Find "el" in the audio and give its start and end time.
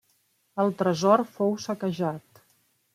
0.63-0.73